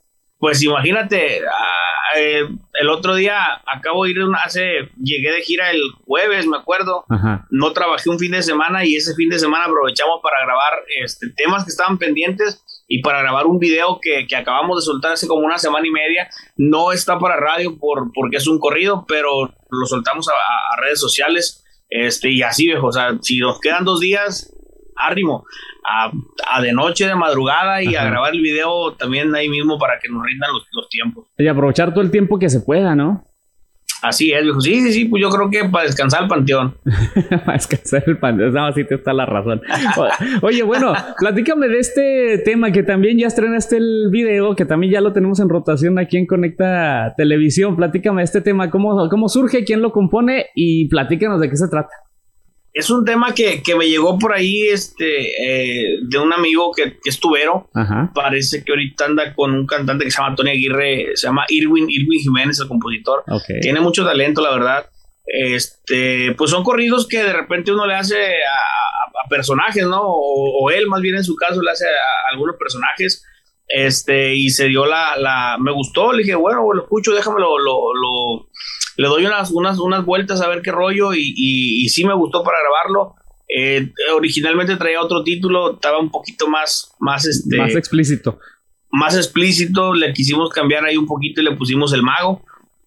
[0.43, 1.37] Pues imagínate,
[2.17, 2.41] eh,
[2.73, 7.05] el otro día acabo de ir hace, llegué de gira el jueves, me acuerdo.
[7.49, 11.29] No trabajé un fin de semana y ese fin de semana aprovechamos para grabar este,
[11.29, 15.45] temas que estaban pendientes y para grabar un video que, acabamos de soltar hace como
[15.45, 16.29] una semana y media.
[16.57, 21.63] No está para radio por, porque es un corrido, pero lo soltamos a, redes sociales.
[21.89, 22.87] Este, y así, viejo.
[22.87, 24.53] O sea, si nos quedan dos días,
[24.95, 25.45] árimo.
[25.85, 26.11] A,
[26.61, 30.23] de noche, de madrugada y a grabar el video también ahí mismo para que nos
[30.25, 31.25] rindan los, tiempos.
[31.37, 33.23] Y aprovechar todo el tiempo que se pueda, ¿no?
[34.01, 36.75] Así es, dijo, sí, sí, sí, pues yo creo que para descansar el panteón.
[37.29, 39.61] para descansar el panteón, no, sí te está la razón.
[40.41, 45.01] Oye, bueno, platícame de este tema que también ya estrenaste el video, que también ya
[45.01, 47.77] lo tenemos en rotación aquí en Conecta Televisión.
[47.77, 51.69] Platícame de este tema, cómo, cómo surge, quién lo compone y platícanos de qué se
[51.69, 52.02] trata
[52.73, 57.09] es un tema que, me llegó por ahí este, eh, de un amigo que, que
[57.09, 57.69] es tubero.
[58.15, 61.85] Parece que ahorita anda con un cantante que se llama Tony Aguirre, se llama Irwin,
[61.87, 63.23] Irwin Jiménez, el compositor.
[63.61, 64.89] Tiene mucho talento, la verdad.
[65.25, 70.01] Este, pues son corridos que de repente uno le hace a, personajes, ¿no?
[70.03, 73.23] O, él, más bien en su caso, le hace a, algunos personajes.
[73.67, 77.57] este, y se dio la, la, me gustó, le dije, bueno, lo escucho, déjame lo,
[77.57, 78.49] lo,
[78.97, 82.43] le doy unas, unas, unas vueltas a ver qué rollo, y, y, sí me gustó
[82.43, 83.15] para grabarlo.
[83.55, 88.39] Eh, originalmente traía otro título, estaba un poquito más, más, este, más explícito.
[88.91, 92.43] Más explícito, le quisimos cambiar ahí un poquito y le pusimos el mago.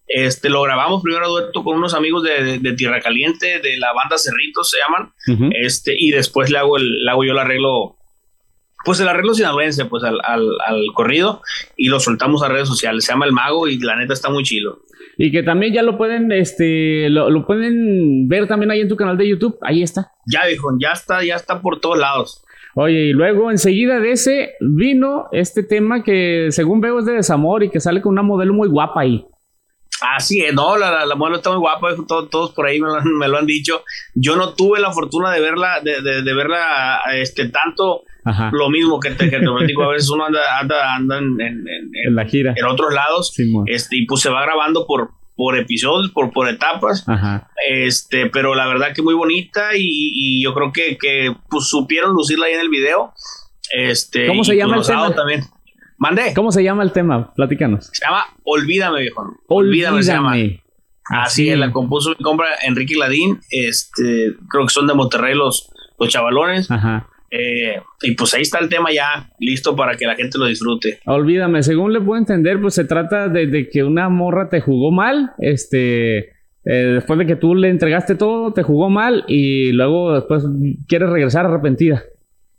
[0.07, 4.17] Este, lo grabamos primero dueto con unos amigos de, de, Tierra Caliente, de la banda
[4.17, 5.11] Cerritos se llaman,
[5.61, 7.96] este, y después le hago, el, le hago yo el arreglo,
[8.87, 11.41] pues el arreglo sinaloense, pues al, al, al, corrido,
[11.75, 14.43] y lo soltamos a redes sociales, se llama El Mago, y la neta está muy
[14.43, 14.79] chilo.
[15.17, 18.95] Y que también ya lo pueden, este, lo, lo pueden ver también ahí en tu
[18.95, 20.13] canal de YouTube, ahí está.
[20.25, 22.45] Ya, viejo, ya está, ya está por todos lados.
[22.75, 27.63] Oye, y luego enseguida de ese vino este tema que según veo es de desamor
[27.63, 29.25] y que sale con una modelo muy guapa ahí.
[30.01, 33.45] Así es, no, la, la, modelo está muy guapa, todos, por ahí me lo, han
[33.45, 33.83] dicho.
[34.13, 38.03] Yo no tuve la fortuna de verla, de, de, verla este, tanto
[38.51, 42.25] lo mismo que te, que digo, a veces uno anda, anda, anda en, en, la
[42.25, 42.53] gira.
[42.55, 43.33] En otros lados,
[43.65, 47.05] este, y pues se va grabando por, por episodios, por, por etapas.
[47.69, 52.47] Este, pero la verdad que muy bonita y, yo creo que, que pues, supieron lucirla
[52.47, 53.13] ahí en el video.
[53.71, 55.13] Este, ¿Cómo se llama el tema?
[55.13, 55.43] También.
[55.97, 56.33] Mandé.
[56.35, 57.33] ¿Cómo se llama el tema?
[57.33, 57.89] Platícanos.
[57.91, 59.35] Se llama Olvídame, viejo.
[59.47, 60.35] Olvídame, se llama.
[61.09, 63.39] Así es, la compuso mi compra Enrique Ladín.
[63.49, 66.69] Este, creo que son de Monterrey los, los chavalones.
[66.69, 67.07] Ajá.
[67.29, 70.99] Eh, y pues ahí está el tema ya listo para que la gente lo disfrute.
[71.05, 75.33] Olvídame, según le puedo entender, pues se trata de, que una morra te jugó mal,
[75.39, 76.31] este, eh,
[76.63, 80.43] después de que tú le entregaste todo, te jugó mal y luego después
[80.87, 82.03] quiere regresar arrepentida.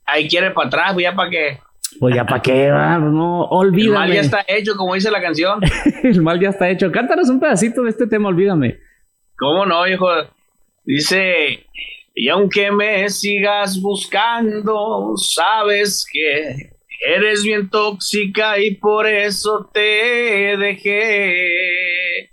[0.05, 1.59] Ahí quiere para atrás, ya para qué.
[1.98, 3.88] Pues ya para qué, no, olvídame.
[3.88, 5.61] El mal ya está hecho, como dice la canción.
[6.03, 6.92] el mal ya está hecho.
[6.92, 8.79] Cántanos un pedacito de este tema, olvídame.
[9.37, 10.07] ¿Cómo no, hijo?
[10.85, 11.66] Dice,
[12.14, 16.72] y aunque me sigas buscando, sabes que
[17.07, 22.31] eres bien tóxica y por eso te dejé.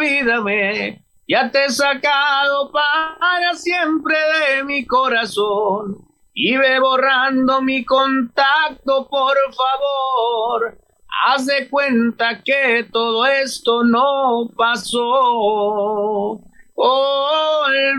[0.00, 6.09] olvídame, ya te he sacado para siempre de mi corazón.
[6.32, 10.78] Y ve borrando mi contacto, por favor.
[11.26, 16.40] Haz de cuenta que todo esto no pasó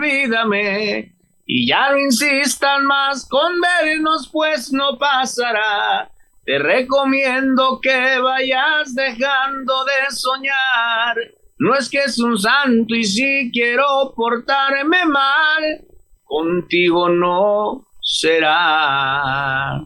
[0.01, 1.15] olvídame.
[1.45, 6.09] Y ya no insistan más con vernos, pues no pasará.
[6.45, 11.15] Te recomiendo que vayas dejando de soñar.
[11.59, 15.85] No es que es un santo y si quiero portarme mal,
[16.23, 19.81] contigo no será.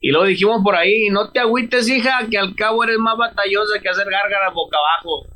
[0.00, 3.80] Y lo dijimos por ahí, no te agüites, hija, que al cabo eres más batallosa
[3.82, 5.26] que hacer gárgaras boca abajo.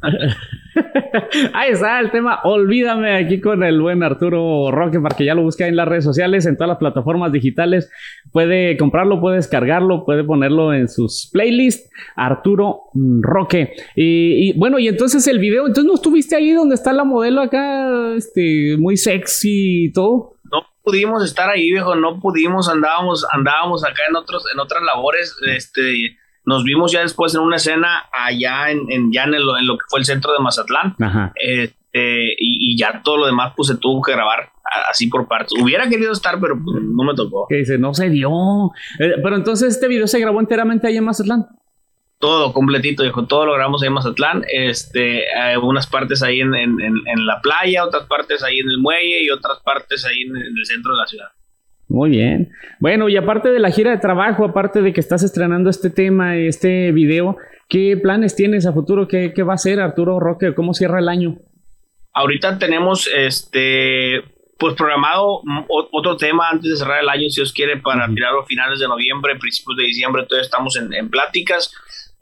[1.53, 2.41] Ahí está el tema.
[2.45, 6.05] Olvídame aquí con el buen Arturo Roque para que ya lo busque en las redes
[6.05, 7.91] sociales, en todas las plataformas digitales.
[8.33, 11.91] Puede comprarlo, puede descargarlo, puede ponerlo en sus playlists.
[12.17, 13.75] Arturo Roque.
[13.95, 18.15] Y, bueno, y entonces el video, entonces no estuviste ahí donde está la modelo acá,
[18.17, 20.34] este, muy sexy y todo.
[20.85, 25.37] No pudimos estar ahí, viejo, no pudimos, andábamos, andábamos acá en otros, en otras labores,
[25.47, 29.85] este nos vimos ya después en una escena allá en, en ya en, lo que
[29.89, 30.95] fue el centro de Mazatlán.
[31.37, 34.51] Este, y, ya todo lo demás pues se tuvo que grabar
[34.91, 35.53] así por partes.
[35.61, 37.47] Hubiera querido estar, pero pues, no me tocó.
[37.49, 38.31] Que dice, no se dio.
[38.99, 41.47] Eh, pero entonces este video se grabó enteramente ahí en Mazatlán.
[42.25, 44.45] Todo completito, dijo, todo lo grabamos ahí en Mazatlán.
[44.51, 45.25] Este,
[45.63, 49.59] unas partes ahí en, en, la playa, otras partes ahí en el muelle y otras
[49.63, 51.29] partes ahí en el centro de la ciudad.
[51.87, 52.51] Muy bien.
[52.81, 56.35] Bueno, y aparte de la gira de trabajo, aparte de que estás estrenando este tema,
[56.35, 57.37] este video,
[57.69, 59.07] ¿qué planes tienes a futuro?
[59.07, 60.55] ¿Qué, va a ser Arturo Roque?
[60.55, 61.37] ¿Cómo cierra el año?
[62.15, 64.23] Ahorita tenemos este
[64.59, 68.47] pues programado otro tema antes de cerrar el año, si Dios quiere, para tirarlo a
[68.47, 71.71] finales de noviembre, principios de diciembre, todavía estamos en, en pláticas.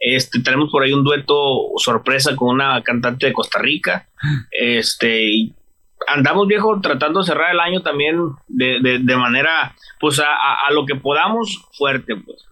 [0.04, 4.08] Este, tenemos por ahí un dueto sorpresa con una cantante de Costa Rica.
[4.50, 5.52] Este,
[6.08, 8.16] andamos viejo tratando de cerrar el año también
[8.48, 10.24] de, de, manera, pues a,
[10.68, 12.44] a, lo que podamos fuerte, pues.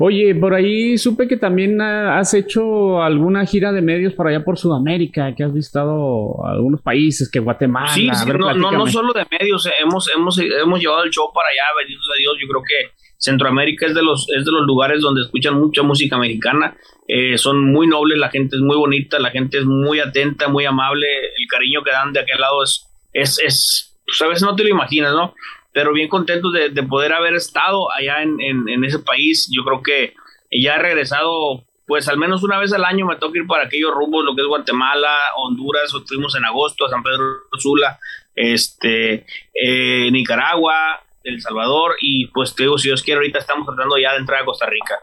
[0.00, 4.58] Oye, por ahí supe que también has hecho alguna gira de medios por allá por
[4.58, 7.88] Sudamérica, que has visitado algunos países, que Guatemala.
[7.88, 11.48] Sí, no, no, no, solo de medios, eh, hemos, hemos, hemos llevado el show para
[11.48, 15.02] allá, bendito de Dios, yo creo que Centroamérica es de los, es de los lugares
[15.02, 16.76] donde escuchan mucha música mexicana,
[17.08, 20.64] eh, son muy nobles, la gente es muy bonita, la gente es muy atenta, muy
[20.64, 24.56] amable, el cariño que dan de aquel lado es, es, es pues a veces no
[24.56, 25.34] te lo imaginas, ¿no?
[25.72, 29.50] Pero bien contento de, poder haber estado allá en, en, ese país.
[29.54, 30.14] Yo creo que
[30.50, 33.92] ya he regresado, pues al menos una vez al año me toca ir para aquellos
[33.92, 37.24] rumbos, lo que es Guatemala, Honduras, o en agosto a San Pedro
[37.58, 37.98] Sula,
[38.34, 43.96] este, eh, Nicaragua, El Salvador, y pues te digo, si Dios quiere, ahorita estamos tratando
[43.98, 44.96] ya de entrar a Costa Rica.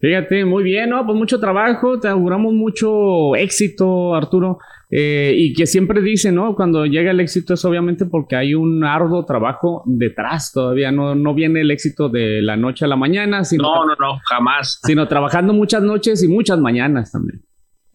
[0.00, 1.06] Fíjate, muy bien, ¿no?
[1.06, 4.58] Pues mucho trabajo, te auguramos mucho éxito, Arturo.
[4.90, 6.54] Eh, y que siempre dice, ¿no?
[6.54, 11.34] Cuando llega el éxito es obviamente porque hay un arduo trabajo detrás todavía, no, no
[11.34, 13.62] viene el éxito de la noche a la mañana, sino...
[13.62, 14.80] No, no, no, jamás.
[14.84, 17.42] Sino trabajando muchas noches y muchas mañanas también.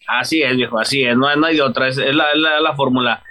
[0.08, 3.23] Así es, viejo, así es, no, no hay de otra, es, la, la, la fórmula.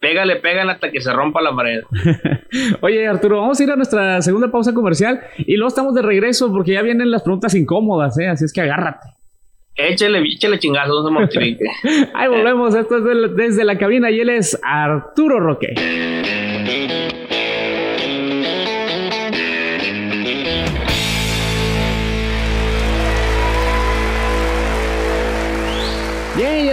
[0.00, 1.82] Pégale, pégale hasta que se rompa la pared.
[2.80, 6.50] Oye, Arturo, vamos a ir a nuestra segunda pausa comercial y luego estamos de regreso
[6.50, 8.26] porque ya vienen las preguntas incómodas, ¿eh?
[8.26, 9.08] Así es que agárrate.
[9.76, 11.38] Échale, échale chingazo, no se.
[12.14, 15.74] Ahí volvemos, esto es desde la cabina y él es Arturo Roque.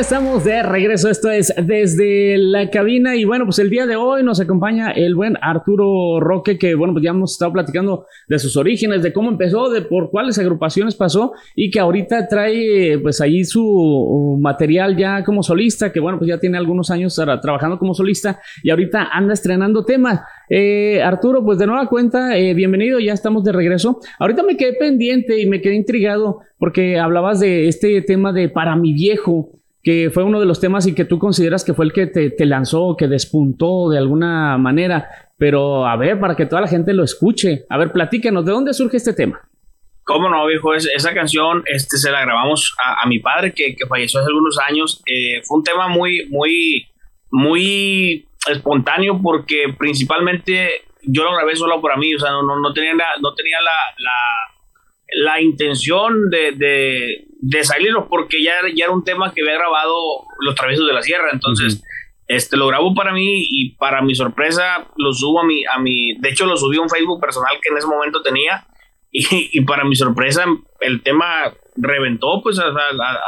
[0.08, 1.10] Estamos de regreso.
[1.10, 3.17] Esto es desde la cabina.
[3.17, 6.93] Y bueno, pues el día de hoy nos acompaña el buen Arturo Roque, que bueno,
[6.93, 10.96] pues ya hemos estado platicando de sus orígenes, de cómo empezó, de por cuáles agrupaciones
[10.96, 16.30] pasó y que ahorita trae pues ahí su material ya como solista, que bueno, pues
[16.30, 20.22] ya tiene algunos años trabajando como solista y ahorita anda estrenando temas.
[20.50, 24.00] Eh, Arturo, pues de nueva cuenta, eh, bienvenido, ya estamos de regreso.
[24.20, 28.78] Ahorita me quedé pendiente y me quedé intrigado porque hablabas de este tema de para
[28.78, 29.52] mi viejo
[29.88, 32.45] que fue uno de los temas y que tú consideras que fue el que te,
[32.45, 35.08] lanzó, que despuntó de alguna manera.
[35.38, 38.73] Pero a ver, para que toda la gente lo escuche, a ver, platícanos, ¿de dónde
[38.73, 39.39] surge este tema?
[40.04, 40.73] ¿Cómo no, viejo?
[40.73, 45.02] esa canción este, se la grabamos a, mi padre, que, falleció hace algunos años.
[45.06, 46.86] Eh, fue un tema muy, muy,
[47.32, 52.93] muy espontáneo porque principalmente yo lo grabé solo para mí, o sea, no, no, tenía,
[52.93, 54.12] la, no tenía la,
[55.41, 59.93] intención de, de salirlos porque ya, ya era un tema que había grabado
[60.39, 61.84] Los Traviesos de la Sierra, entonces
[62.28, 66.17] este, lo grabó para mí y para mi sorpresa lo subo a mi, a mi,
[66.20, 68.67] de hecho lo subí a un Facebook personal que en ese momento tenía
[69.10, 70.46] y, para mi sorpresa
[70.82, 72.65] el tema reventó pues a,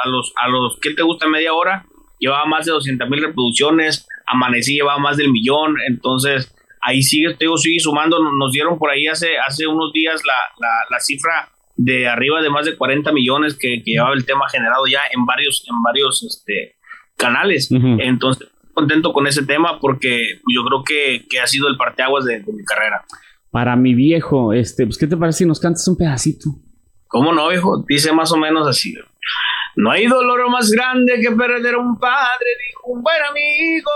[0.06, 1.86] los, a los que te gusta media hora,
[2.20, 7.46] llevaba más de 200 mil reproducciones, Amanecí llevaba más del millón, entonces ahí sigue, te
[7.56, 11.50] sigue sumando, nos dieron por ahí hace, hace unos días la, la, la cifra
[11.82, 15.65] de arriba de más de 40 millones que, llevaba el tema generado ya en varios,
[15.65, 16.76] en varios este,
[17.15, 17.70] canales.
[17.72, 22.52] Entonces, contento con ese tema porque yo creo que, ha sido el parteaguas de, de,
[22.52, 23.06] mi carrera.
[23.50, 26.50] Para mi viejo, este, pues, ¿qué te parece si nos cantas un pedacito?
[27.08, 27.82] ¿Cómo no, viejo?
[27.88, 28.94] Dice más o menos así.
[29.78, 33.92] No hay dolor más grande que perder a un padre, dijo un buen amigo.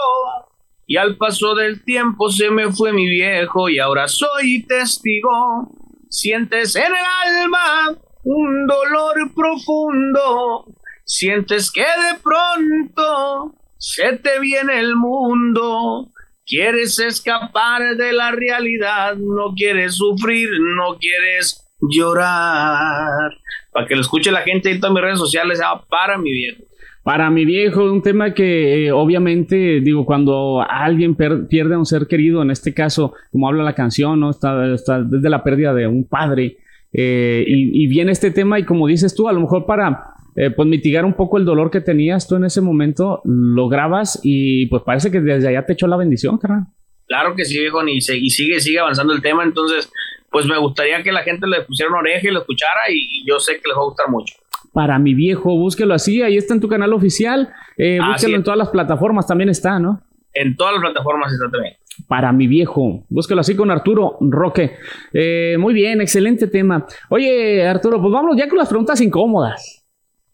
[0.88, 5.83] Y al paso del tiempo se me fue mi viejo y ahora soy testigo
[6.14, 10.68] Sientes en el alma un dolor profundo.
[11.04, 16.12] Sientes que de pronto se te viene el mundo.
[16.46, 23.32] Quieres escapar de la realidad, no quieres sufrir, no quieres llorar.
[23.72, 26.64] Para que lo escuche la gente en todas mis redes sociales, para mi viejo.
[27.04, 32.08] Para mi viejo, un tema que eh, obviamente, digo, cuando alguien pierde a un ser
[32.08, 34.30] querido, en este caso, como habla la canción, ¿no?
[34.30, 36.60] Está, está desde la pérdida de un padre.
[36.94, 40.66] Eh, y, viene este tema y como dices tú, a lo mejor para eh, pues
[40.68, 44.84] mitigar un poco el dolor que tenías tú en ese momento, lo grabas y pues
[44.84, 46.68] parece que desde allá te echó la bendición, carnal.
[47.08, 49.92] Claro que sí, viejo, y, y sigue, sigue avanzando el tema, entonces
[50.30, 53.40] pues me gustaría que la gente le pusiera una oreja y lo escuchara y yo
[53.40, 54.36] sé que les va a gustar mucho
[54.74, 55.58] para mi viejo.
[55.58, 57.54] Búsquelo así, ahí está en tu canal oficial.
[57.78, 60.02] Eh, búsquelo en todas las plataformas, también está, ¿no?
[60.34, 61.76] En todas las plataformas está también.
[62.08, 63.06] Para mi viejo.
[63.08, 64.78] Búsquelo así con Arturo Roque.
[65.14, 66.88] Eh, muy bien, excelente tema.
[67.10, 69.83] Oye, Arturo, pues vámonos ya con las preguntas incómodas.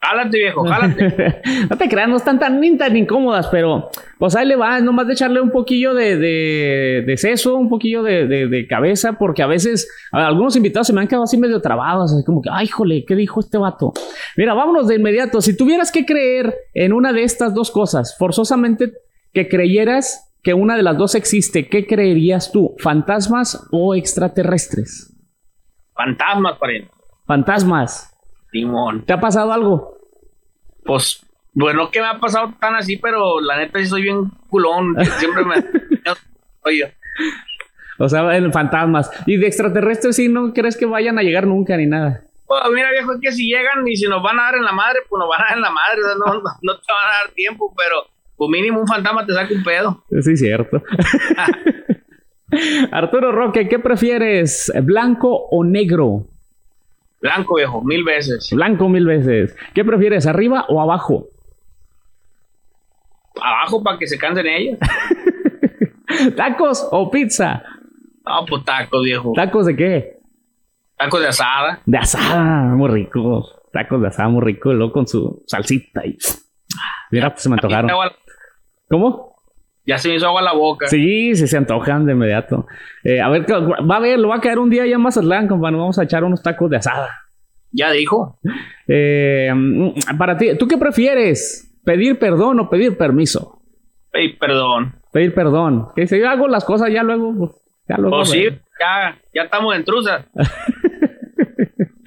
[0.02, 1.42] Jálate, viejo, jálate.
[1.70, 5.08] no te creas, no están tan, ni tan incómodas, pero pues ahí le va, nomás
[5.08, 9.48] de echarle un poquillo de, de, de seso, un poquillo de, de, cabeza, porque a
[9.48, 13.04] veces algunos invitados se me han quedado así medio trabados, así como que, ay, jole,
[13.06, 13.92] ¿qué dijo este vato?
[14.38, 15.42] Mira, vámonos de inmediato.
[15.42, 18.94] Si tuvieras que creer en una de estas dos cosas, forzosamente
[19.34, 22.76] que creyeras que una de las dos existe, ¿qué creerías tú?
[22.80, 25.14] ¿Fantasmas o extraterrestres?
[25.94, 26.92] Fantasmas, pariente.
[27.26, 28.19] Fantasmas.
[28.52, 29.06] Timón.
[29.06, 29.98] ¿Te ha pasado algo?
[30.84, 34.96] Pues, bueno, que me ha pasado tan así, pero la neta sí soy bien culón.
[35.20, 35.56] Siempre me.
[36.64, 36.94] Oye.
[37.98, 39.12] O sea, en fantasmas.
[39.26, 42.22] ¿Y de extraterrestres sí no crees que vayan a llegar nunca ni nada?
[42.48, 44.72] Pues mira, viejo, es que si llegan y si nos van a dar en la
[44.72, 46.02] madre, pues nos van a dar en la madre.
[46.02, 49.34] O sea, no, no, te van a dar tiempo, pero pues mínimo un fantasma te
[49.34, 50.04] saca un pedo.
[50.22, 50.82] Sí, cierto.
[52.92, 54.72] Arturo Roque, ¿qué prefieres?
[54.84, 56.26] ¿Blanco o negro?
[57.22, 58.50] Blanco, viejo, mil veces.
[58.52, 59.56] Blanco, mil veces.
[59.74, 61.28] ¿Qué prefieres, arriba o abajo?
[63.42, 64.80] Abajo para que se cansen ellos.
[66.36, 67.64] ¿Tacos o pizza?
[68.26, 69.34] Ah, pues tacos, viejo.
[69.36, 70.20] ¿Tacos de qué?
[70.98, 71.82] Tacos de asada.
[71.86, 73.46] De asada, muy rico.
[73.72, 76.18] Tacos de asada muy rico, luego con su salsita y...
[77.12, 77.90] Mira, pues se me antojaron.
[78.90, 79.36] ¿Cómo?
[79.90, 80.86] Ya se me hizo agua la boca.
[80.86, 82.68] Sí, sí se antojan de inmediato.
[83.04, 85.48] Eh, a ver, va a ver, lo va a caer un día allá en Mazatlán,
[85.48, 85.72] compa.
[85.72, 87.10] Nos vamos a echar unos tacos de asada.
[87.72, 88.38] Ya dijo.
[88.88, 89.52] Eh,
[90.16, 91.76] para ti, ¿tú qué prefieres?
[91.84, 93.64] ¿Pedir perdón o pedir permiso?
[94.12, 94.94] Pedir perdón.
[95.12, 95.88] Pedir perdón.
[95.96, 97.52] Que si yo hago las cosas ya luego, pues,
[97.88, 98.18] ya luego.
[98.18, 98.44] Oh, sí,
[98.80, 100.28] ya, ya estamos en truza.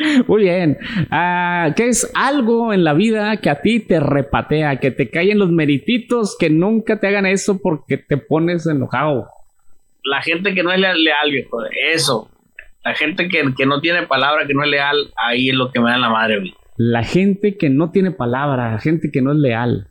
[0.26, 0.78] Muy bien.
[1.10, 5.38] Ah, ¿Qué es algo en la vida que a ti te repatea, que te caen
[5.38, 9.28] los merititos, que nunca te hagan eso porque te pones enojado?
[10.04, 11.58] La gente que no es leal, viejo.
[11.92, 12.28] Eso.
[12.84, 15.90] La gente que, no tiene palabra, que no es leal, ahí es lo que me
[15.90, 16.54] da la madre, güey.
[16.76, 19.88] La gente que no tiene palabra, la gente que no es leal.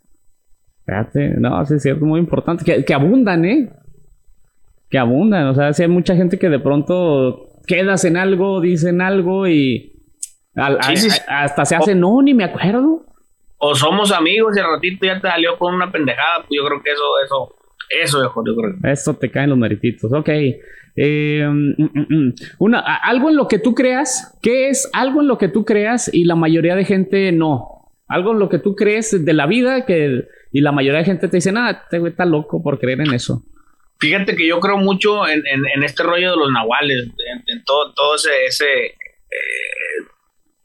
[0.86, 2.66] Fíjate, no, sí es cierto, muy importante.
[2.66, 3.70] Que, que abundan, ¿eh?
[4.90, 5.48] Que abundan.
[5.48, 9.91] O sea, si hay mucha gente que de pronto quedas en algo, dicen algo y
[10.56, 13.06] hasta se hace, no, ni me acuerdo.
[13.58, 16.82] O somos amigos y al ratito ya te salió con una pendejada, pues yo creo
[16.82, 17.56] que eso, eso,
[18.02, 18.92] eso, yo creo.
[18.92, 20.30] Eso te caen los merititos, ok.
[20.96, 22.34] Eh, mm, mm, mm.
[22.60, 26.14] una, algo en lo que tú creas, ¿qué es algo en lo que tú creas
[26.14, 27.94] y la mayoría de gente no?
[28.08, 31.28] Algo en lo que tú crees de la vida que, y la mayoría de gente
[31.30, 33.44] te dice, nada, te este está loco por creer en eso.
[34.00, 35.44] Fíjate que yo creo mucho en,
[35.84, 37.08] este rollo de los nahuales,
[37.46, 40.08] en, todo, todo ese, ese eh,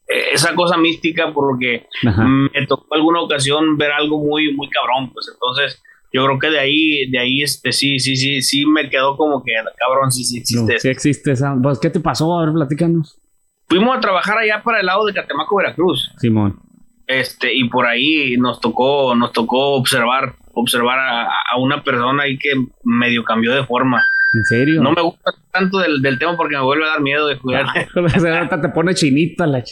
[0.06, 5.82] esa cosa mística porque me tocó alguna ocasión ver algo muy, muy cabrón, pues entonces
[6.12, 9.42] yo creo que de ahí, de ahí, este, sí, sí, sí, sí me quedó como
[9.42, 10.78] que cabrón, sí, sí existe.
[10.78, 11.54] sí existe esa.
[11.60, 12.38] Pues, ¿qué te pasó?
[12.38, 13.20] A ver, platícanos.
[13.68, 16.12] Fuimos a trabajar allá para el lado de Catemaco, Veracruz.
[16.18, 16.60] Simón.
[17.06, 22.38] Este, y por ahí nos tocó, nos tocó observar, observar a, a una persona ahí
[22.38, 22.52] que
[22.84, 24.02] medio cambió de forma.
[24.32, 24.82] ¿En serio?
[24.82, 27.66] No me gusta tanto del, tema porque me vuelve a dar miedo de jugar.
[27.66, 29.62] Ah, te pone chinita la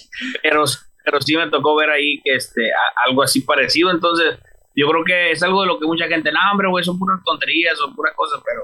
[0.43, 0.64] pero,
[1.05, 2.62] pero sí me tocó ver ahí que este,
[3.07, 3.90] algo así parecido.
[3.90, 4.38] Entonces,
[4.75, 7.21] yo creo que es algo de lo que mucha gente, no, hombre, güey, son puras
[7.25, 8.62] tonterías, son puras cosas, pero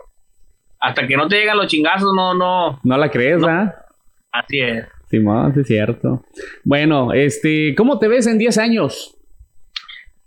[0.80, 2.80] hasta que no te llegan los chingazos, no, no.
[2.82, 3.74] No la crees, ¿ah?
[4.32, 4.86] Así es.
[5.10, 6.24] Sí, más, es cierto.
[6.64, 9.16] Bueno, este, ¿cómo te ves en 10 años?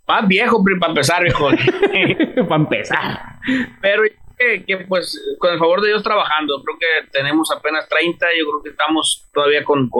[0.06, 1.48] Más viejo, para empezar, viejo.
[2.48, 3.38] para empezar.
[3.80, 4.02] Pero
[4.38, 8.62] que, pues con el favor de Dios trabajando, creo que tenemos apenas 30, yo creo
[8.62, 9.90] que estamos todavía con,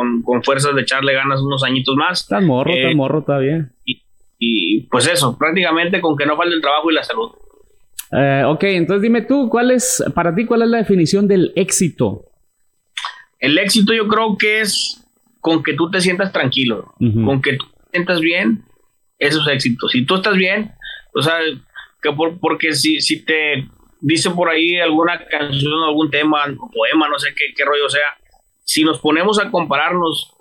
[0.43, 2.23] fuerzas de echarle ganas unos añitos más.
[2.23, 3.71] Está morro, está eh, morro todavía.
[3.85, 4.03] Y,
[4.39, 7.31] y, pues eso, prácticamente con que no falte el trabajo y la salud.
[8.13, 12.27] Eh, ok, entonces dime tú, ¿cuál es, para ti, cuál es la definición del éxito?
[13.39, 15.05] El éxito yo creo que es
[15.41, 18.65] con que tú te sientas tranquilo, con que tú te sientas bien,
[19.19, 19.89] eso es éxito.
[19.89, 20.73] Si tú estás bien,
[21.15, 21.39] o sea,
[22.01, 23.67] que por, porque si, si te
[24.05, 28.03] dice por ahí alguna canción, algún tema, poema, no sé qué, qué rollo sea,
[28.63, 30.35] si nos ponemos a compararnos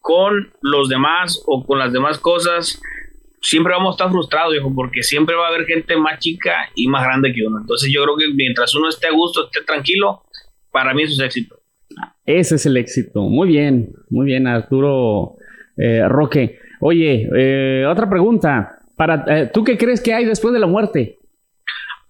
[0.00, 2.80] con los demás o con las demás cosas,
[3.42, 6.86] siempre vamos a estar frustrados, viejo, porque siempre va a haber gente más chica y
[6.86, 7.58] más grande que uno.
[7.60, 10.22] Entonces yo creo que mientras uno esté a gusto, esté tranquilo,
[10.70, 11.56] para mí eso es éxito.
[12.24, 13.22] Ese es el éxito.
[13.22, 15.36] Muy bien, muy bien, Arturo
[15.76, 16.60] eh, Roque.
[16.80, 18.78] Oye, eh, otra pregunta.
[18.94, 21.18] Para, eh, ¿Tú qué crees que hay después de la muerte?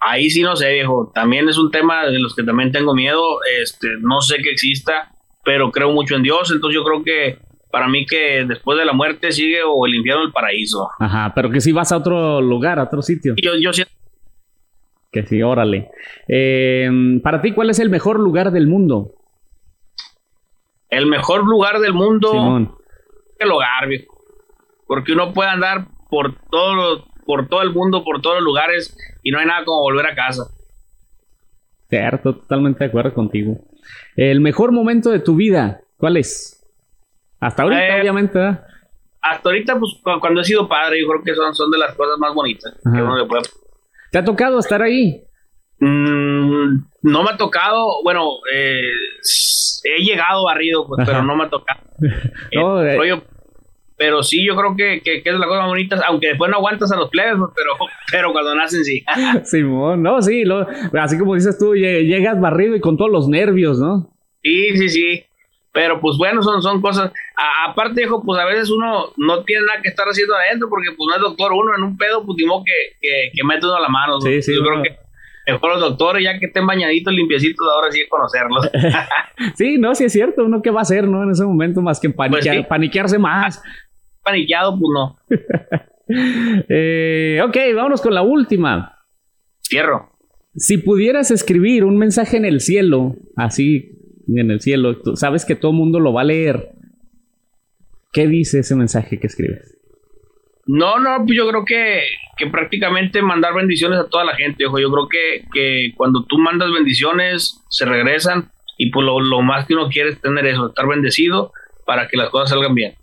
[0.08, 1.10] Ahí sí no sé, viejo.
[1.12, 3.40] También es un tema de los que también tengo miedo.
[3.60, 5.12] Este, no sé que exista,
[5.44, 6.52] pero creo mucho en Dios.
[6.52, 7.38] Entonces yo creo que
[7.72, 10.88] para mí que después de la muerte sigue o el infierno o el paraíso.
[11.00, 13.34] Ajá, pero que si vas a otro lugar, a otro sitio.
[13.42, 13.92] Yo, yo siento.
[15.10, 15.90] Que sí, órale.
[16.28, 16.88] Eh,
[17.22, 19.12] para ti, ¿cuál es el mejor lugar del mundo?
[20.88, 22.30] El mejor lugar del mundo.
[22.30, 22.76] Simón.
[23.40, 24.22] El hogar, viejo.
[24.86, 29.30] Porque uno puede andar por todos por todo el mundo, por todos los lugares y
[29.30, 30.44] no hay nada como volver a casa.
[31.88, 33.58] Cierto, totalmente de acuerdo contigo.
[34.16, 36.64] El mejor momento de tu vida, ¿cuál es?
[37.40, 38.38] Hasta ahorita, eh, obviamente.
[38.38, 42.18] Hasta ahorita, pues cuando he sido padre, yo creo que son, son de las cosas
[42.18, 43.42] más bonitas que uno le puede.
[44.10, 45.22] ¿Te ha tocado estar ahí?
[45.78, 48.80] Mm, no me ha tocado, bueno, eh,
[49.84, 51.80] he llegado barrido, pues, pero no me ha tocado.
[52.54, 53.22] no, eh,
[53.96, 56.92] pero sí, yo creo que, que, es la cosa más bonita, aunque después no aguantas
[56.92, 59.04] a los plebes, pues, pero, pero cuando nacen sí.
[59.44, 60.66] Simón, no, sí, lo,
[61.00, 64.12] así como dices tú, llegas barrido y con todos los nervios, ¿no?
[64.42, 65.24] Sí, sí, sí.
[65.72, 67.12] Pero pues bueno, son, son cosas.
[67.68, 71.06] aparte, hijo, pues a veces uno no tiene nada que estar haciendo adentro porque pues
[71.06, 73.88] no es doctor uno en un pedo, pues digo que, que, que mete uno la
[73.88, 74.18] mano.
[74.22, 74.96] Sí, sí, yo creo que
[75.52, 78.70] mejor los doctores, ya que estén bañaditos, limpiecitos, ahora sí es conocerlos.
[79.54, 80.44] sí, no, sí es cierto.
[80.44, 81.22] Uno qué va a hacer, ¿no?
[81.22, 83.62] En ese momento, más que pues paniquearse más
[84.26, 85.18] paniqueado, pues no.
[86.68, 88.96] Eh, ok, vámonos con la última.
[89.60, 90.12] Cierro.
[90.54, 93.90] Si pudieras escribir un mensaje en el cielo, así
[94.28, 96.70] en el cielo, tú sabes que todo el mundo lo va a leer.
[98.12, 99.76] ¿Qué dice ese mensaje que escribes?
[100.66, 102.04] No, no, pues yo creo que,
[102.36, 106.70] que prácticamente mandar bendiciones a toda la gente, Yo creo que, que cuando tú mandas
[106.72, 110.86] bendiciones, se regresan y pues lo, lo más que uno quiere es tener eso, estar
[110.86, 111.52] bendecido
[111.84, 112.94] para que las cosas salgan bien.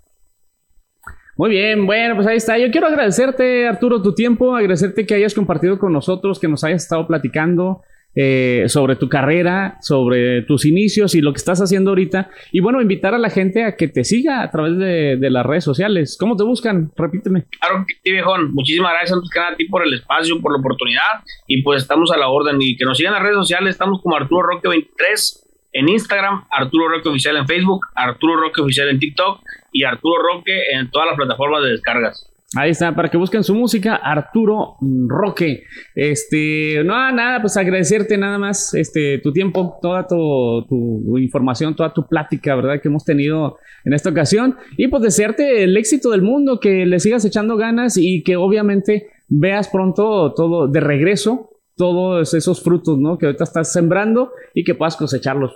[1.35, 2.57] Muy bien, bueno, pues ahí está.
[2.59, 6.83] Yo quiero agradecerte, Arturo, tu tiempo, agradecerte que hayas compartido con nosotros, que nos hayas
[6.83, 7.81] estado platicando
[8.15, 12.29] eh, sobre tu carrera, sobre tus inicios y lo que estás haciendo ahorita.
[12.51, 15.63] Y bueno, invitar a la gente a que te siga a través de, las redes
[15.63, 16.17] sociales.
[16.19, 16.91] ¿Cómo te buscan?
[16.95, 17.45] Repíteme.
[17.59, 18.53] Claro que sí, viejón.
[18.53, 21.23] Muchísimas gracias a ti por el espacio, por la oportunidad.
[21.47, 22.57] Y pues estamos a la orden.
[22.61, 23.71] Y que nos sigan las redes sociales.
[23.71, 25.42] Estamos como Arturo Roque 23
[25.73, 30.61] en Instagram, Arturo Roque Oficial en Facebook, Arturo Roque Oficial en TikTok y Arturo Roque
[30.71, 32.29] en todas las plataformas de descargas.
[32.55, 34.75] Ahí está, para que busquen su música, Arturo
[35.07, 35.63] Roque.
[35.95, 41.91] Este, no, nada, pues agradecerte nada más este, tu tiempo, toda tu, tu, información, toda
[41.91, 42.79] tu plática, ¿verdad?
[42.79, 44.55] Que hemos tenido en esta ocasión.
[44.77, 49.07] Y pues desearte el éxito del mundo, que le sigas echando ganas y que obviamente
[49.29, 53.17] veas pronto todo de regreso, todos esos frutos, ¿no?
[53.17, 55.53] Que ahorita estás sembrando y que puedas cosecharlos.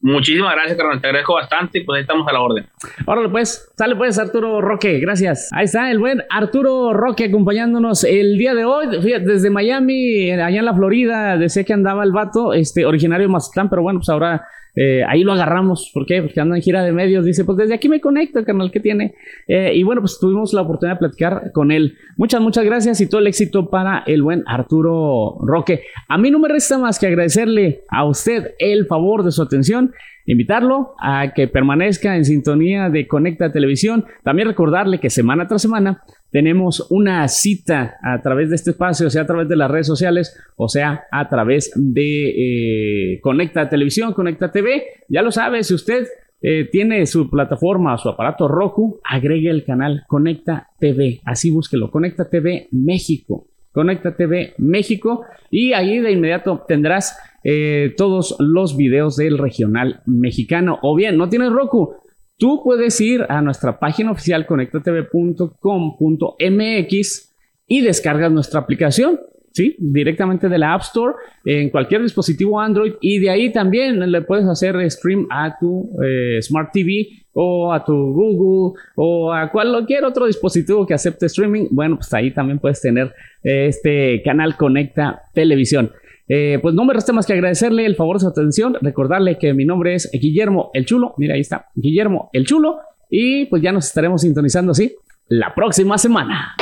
[0.00, 1.00] Muchísimas gracias, carnal.
[1.00, 2.66] Te agradezco bastante y pues ahí estamos a la orden.
[3.06, 5.48] Órale, pues, sale pues Arturo Roque, gracias.
[5.52, 8.86] Ahí está el buen Arturo Roque acompañándonos el día de hoy.
[9.02, 13.32] Fíjate, desde Miami, allá en la Florida, decía que andaba el vato, este, originario de
[13.32, 14.46] Mazatlán, pero bueno, pues ahora
[14.76, 15.90] eh, ahí lo agarramos.
[15.92, 16.22] ¿Por qué?
[16.22, 17.24] Porque anda en gira de medios.
[17.24, 19.14] Dice, pues desde aquí me conecto, canal que tiene.
[19.48, 21.96] Eh, y bueno, pues tuvimos la oportunidad de platicar con él.
[22.16, 25.82] Muchas, muchas gracias y todo el éxito para el buen Arturo Roque.
[26.08, 29.92] A mí no me resta más que agradecerle a usted el favor de su atención
[30.26, 34.04] invitarlo a que permanezca en sintonía de Conecta Televisión.
[34.22, 39.10] También recordarle que semana tras semana tenemos una cita a través de este espacio, o
[39.10, 44.12] sea, a través de las redes sociales, o sea, a través de eh, Conecta Televisión,
[44.12, 44.82] Conecta TV.
[45.08, 46.06] Ya lo sabe, si usted
[46.42, 51.20] eh, tiene su plataforma, su aparato Roku, agregue el canal Conecta TV.
[51.24, 53.46] Así búsquelo, Conecta TV México.
[53.76, 60.78] Conecta TV México y ahí de inmediato tendrás eh, todos los videos del regional mexicano.
[60.80, 61.94] O bien, no tienes Roku,
[62.38, 67.34] Tú puedes ir a nuestra página oficial conectatv.com.mx
[67.66, 69.18] y descargas nuestra aplicación,
[69.52, 69.74] ¿sí?
[69.78, 71.14] Directamente de la App Store
[71.46, 76.42] en cualquier dispositivo Android y de ahí también le puedes hacer stream a tu eh,
[76.42, 81.68] Smart TV o a tu Google o a cualquier otro dispositivo que acepte streaming.
[81.70, 83.14] Bueno, pues ahí también puedes tener
[83.46, 85.92] este canal Conecta Televisión.
[86.28, 89.54] Eh, pues no me resta más que agradecerle el favor de su atención, recordarle que
[89.54, 92.78] mi nombre es Guillermo el Chulo, mira ahí está, Guillermo el Chulo,
[93.08, 94.96] y pues ya nos estaremos sintonizando así
[95.28, 96.56] la próxima semana.